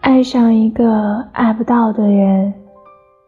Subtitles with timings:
[0.00, 2.54] 爱上一个爱不到的人，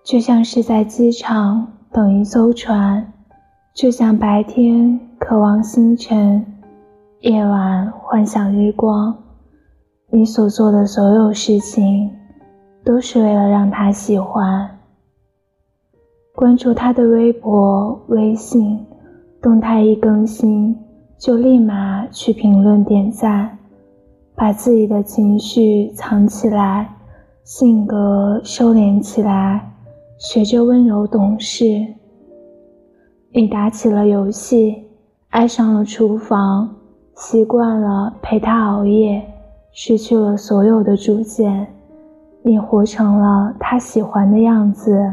[0.02, 3.12] 就像是在机场等一艘船，
[3.74, 6.44] 就像白天渴望星辰，
[7.20, 9.16] 夜晚幻想日光。
[10.10, 12.10] 你所做的所有事情，
[12.84, 14.79] 都是为了让他喜欢。
[16.40, 18.82] 关注他的微博、微信，
[19.42, 20.74] 动态一更新，
[21.18, 23.58] 就立马去评论点赞。
[24.34, 26.88] 把自己的情绪藏起来，
[27.44, 29.70] 性格收敛起来，
[30.18, 31.86] 学着温柔懂事。
[33.34, 34.82] 你打起了游戏，
[35.28, 36.74] 爱上了厨房，
[37.16, 39.22] 习惯了陪他熬夜，
[39.72, 41.66] 失去了所有的主见。
[42.42, 45.12] 你活成了他喜欢的样子，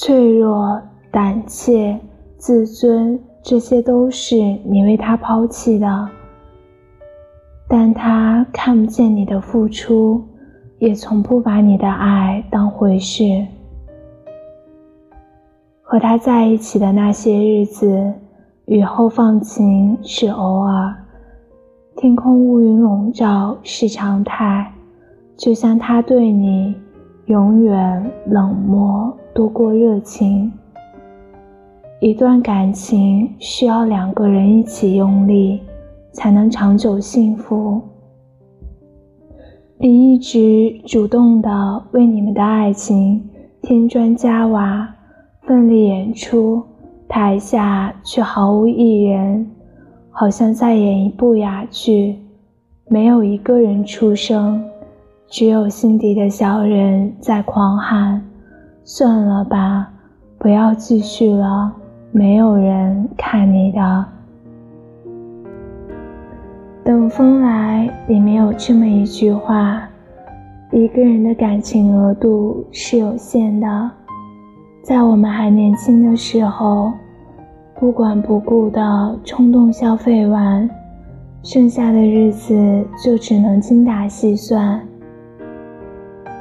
[0.00, 0.80] 脆弱、
[1.10, 1.98] 胆怯、
[2.36, 6.08] 自尊，这些都是你为他抛弃的。
[7.68, 10.22] 但他看不见你的付出，
[10.78, 13.44] 也从不把你的爱当回事。
[15.82, 18.14] 和他在一起的那些日子，
[18.66, 20.94] 雨后放晴是偶尔，
[21.96, 24.72] 天空乌云笼罩是常态。
[25.36, 26.72] 就像他对你，
[27.28, 30.52] 永远冷漠多过热情。
[32.00, 35.62] 一段感情需要两个人一起用力。
[36.10, 37.80] 才能长久幸福。
[39.76, 43.22] 你一直主动的为你们的爱情
[43.62, 44.92] 添砖加瓦，
[45.42, 46.60] 奋力演出，
[47.06, 49.48] 台下却毫无一人，
[50.10, 52.16] 好像在演一部哑剧，
[52.88, 54.60] 没有一个人出声，
[55.30, 58.22] 只有心底的小人在狂喊
[58.82, 59.86] ：“算了吧，
[60.38, 61.70] 不要继续了，
[62.10, 64.04] 没有人看你的。”
[66.82, 69.86] 等风来，里面有这么一句话：
[70.72, 73.90] 一个人的感情额度是有限的，
[74.82, 76.90] 在我们还年轻的时候，
[77.78, 80.66] 不管不顾的冲动消费完，
[81.42, 84.80] 剩下的日子就只能精打细算。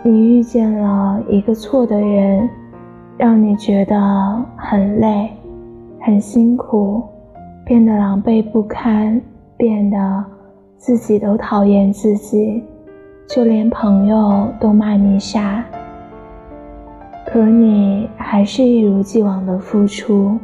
[0.10, 2.50] 你遇见了一个错的人，
[3.18, 5.30] 让你觉得很累、
[6.00, 7.04] 很辛苦，
[7.66, 9.22] 变得狼狈不堪，
[9.58, 10.26] 变得……
[10.78, 12.64] 自己都讨厌自己，
[13.28, 15.62] 就连朋友都骂你傻。
[17.26, 20.38] 可你还是一如既往的付出。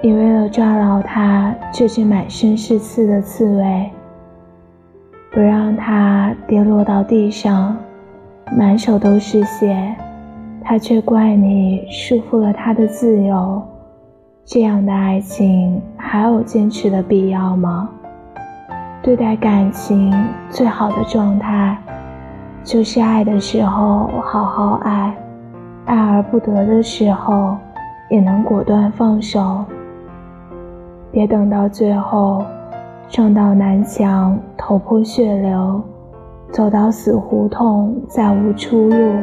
[0.00, 3.90] 你为了抓牢他这只满身是刺的刺猬，
[5.32, 7.74] 不让他跌落到地上，
[8.54, 9.96] 满手都是血，
[10.62, 13.62] 他却怪你束缚了他的自由。
[14.44, 17.88] 这样的爱情还有坚持的必要吗？
[19.02, 20.12] 对待感情
[20.50, 21.78] 最好的状态，
[22.62, 25.16] 就是爱的时候好好爱，
[25.86, 27.56] 爱而不得的时候，
[28.10, 29.64] 也能果断放手。
[31.10, 32.44] 别等到最后，
[33.08, 35.82] 撞到南墙头破血流，
[36.50, 39.14] 走到死胡同再无出路，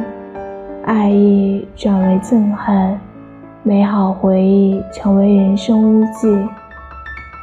[0.84, 2.98] 爱意转为憎恨，
[3.62, 6.38] 美好回忆成为人生污迹。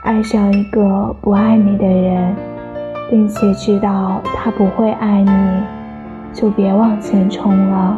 [0.03, 2.33] 爱上一个不爱你的人，
[3.09, 5.31] 并且知道他不会爱你，
[6.31, 7.97] 就别往前冲了。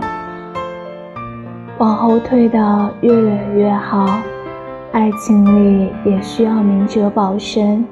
[1.77, 4.07] 往后退的越远越好。
[4.91, 7.85] 爱情里也需要明哲保身，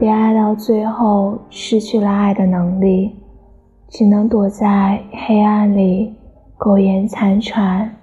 [0.00, 3.16] 别爱到最后失去了爱的能力，
[3.88, 6.14] 只能躲在黑暗里
[6.56, 7.96] 苟延残喘。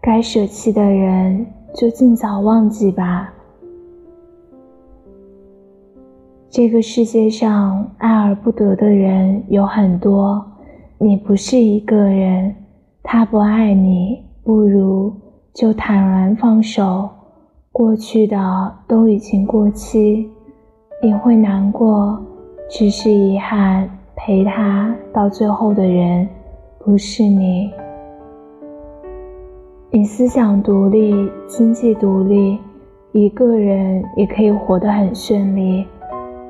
[0.00, 1.44] 该舍弃的人
[1.74, 3.34] 就尽早忘记吧。
[6.48, 10.44] 这个世界上爱而不得的人有很多，
[10.98, 12.54] 你不是一个人。
[13.02, 15.12] 他不爱你，不如
[15.52, 17.08] 就坦然放手。
[17.70, 20.28] 过去的都已经过期，
[21.02, 22.20] 你会难过，
[22.68, 23.88] 只是遗憾。
[24.20, 26.28] 陪他到最后的人
[26.80, 27.70] 不是你。
[29.92, 32.58] 你思想独立，经济独立，
[33.12, 35.86] 一个人也可以活得很顺利。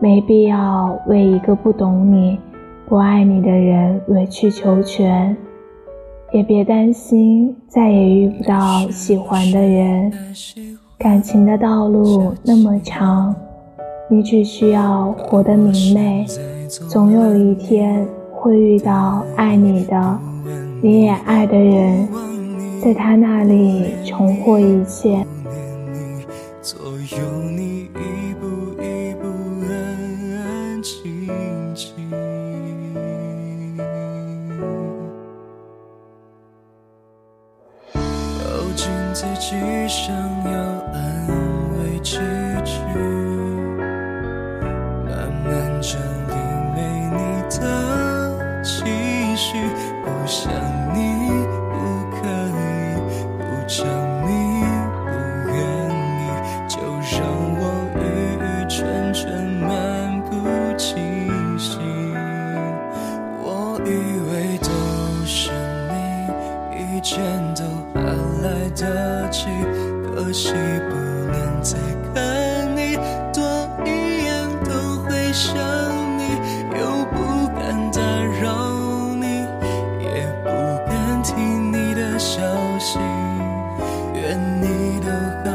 [0.01, 2.39] 没必要为一个不懂你、
[2.89, 5.37] 不爱你的人委曲求全，
[6.33, 10.11] 也别担心再也遇不到喜欢的人。
[10.99, 13.33] 感情的道路那么长，
[14.11, 16.27] 你只需要活得明媚，
[16.91, 20.19] 总有一天会遇到爱你的、
[20.83, 22.09] 你也爱的人。
[22.83, 25.25] 在他那里重获一切。
[39.21, 39.57] 自己
[39.89, 40.53] 想要
[40.95, 41.27] 安
[41.73, 42.19] 慰几
[42.65, 42.79] 句，
[45.05, 45.11] 慢
[45.43, 45.99] 慢整
[46.29, 46.35] 理
[46.73, 46.79] 没
[47.11, 47.19] 你
[47.59, 48.87] 的情
[49.37, 49.59] 绪，
[50.05, 50.53] 不想
[50.95, 50.97] 你
[51.73, 51.75] 不
[52.15, 52.17] 可
[52.47, 52.95] 以，
[53.39, 53.85] 不讲
[54.23, 54.31] 你
[55.03, 55.11] 不
[55.51, 55.59] 愿
[56.21, 56.23] 意，
[56.69, 56.79] 就
[57.19, 57.19] 让
[57.59, 57.61] 我
[57.97, 58.01] 郁
[58.39, 59.27] 郁蠢蠢
[59.59, 59.69] 漫
[60.31, 60.31] 不
[60.77, 61.83] 经心。
[63.43, 63.91] 我以
[64.31, 64.71] 为都
[65.27, 65.51] 是
[65.91, 67.17] 你，一切
[67.57, 67.65] 都
[69.31, 69.89] 得。
[70.15, 70.53] 可惜
[70.91, 70.97] 不
[71.31, 71.79] 能再
[72.13, 72.97] 看你，
[73.33, 73.43] 多
[73.87, 73.89] 一
[74.25, 75.55] 眼都会想
[76.19, 76.21] 你，
[76.77, 78.01] 又不敢打
[78.43, 79.47] 扰你，
[80.03, 80.49] 也不
[80.91, 82.41] 敢听你的消
[82.79, 82.99] 息。
[84.15, 85.09] 愿你都
[85.45, 85.47] 好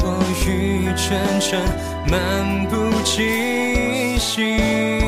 [0.00, 0.06] 我
[0.46, 1.60] 欲沉沉，
[2.10, 5.03] 漫不经心。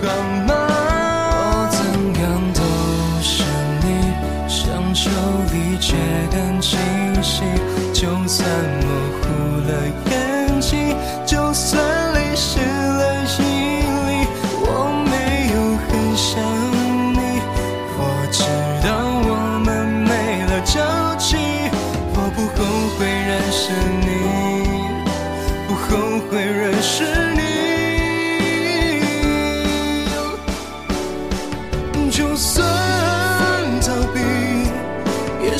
[0.00, 0.04] 好
[0.46, 0.50] 吗？
[1.34, 1.78] 我怎
[2.20, 2.24] 样
[2.54, 2.60] 都
[3.20, 3.44] 是
[3.82, 3.86] 你，
[4.48, 4.58] 想
[4.94, 5.10] 受
[5.52, 5.94] 理解
[6.30, 6.78] 更清
[7.22, 7.42] 晰，
[7.92, 8.48] 就算
[8.80, 8.86] 模
[9.20, 9.24] 糊
[9.66, 9.70] 了
[10.10, 10.96] 眼睛，
[11.26, 11.82] 就算
[12.14, 13.02] 淋湿了
[13.38, 13.40] 衣
[14.08, 14.26] 领，
[14.60, 14.66] 我
[15.10, 15.12] 没
[15.54, 15.56] 有
[15.86, 16.30] 很想
[17.12, 17.18] 你，
[17.98, 18.00] 我
[18.30, 18.38] 知
[18.86, 18.88] 道
[19.28, 19.30] 我
[19.64, 20.10] 们没
[20.46, 20.80] 了交
[21.16, 21.36] 集，
[22.14, 22.58] 我不后
[22.98, 23.62] 悔认识
[24.00, 24.06] 你，
[25.68, 27.31] 不后悔认识。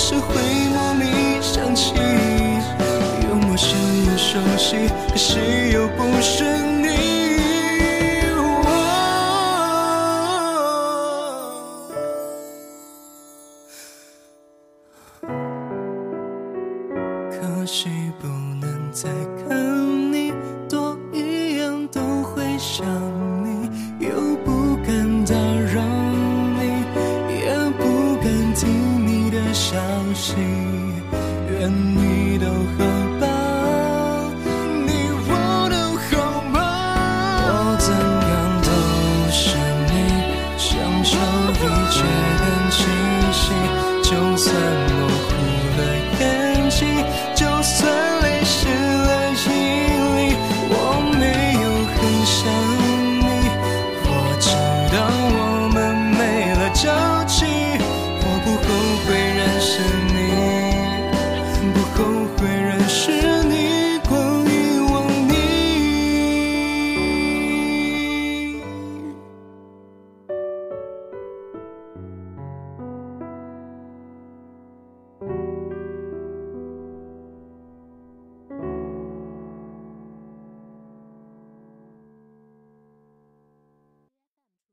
[0.04, 0.34] 是会
[0.74, 1.94] 莫名想起，
[3.28, 3.70] 又陌生
[4.04, 5.38] 又熟悉，可是
[5.70, 6.82] 又不是你。
[17.30, 17.88] 可惜
[18.20, 19.08] 不能再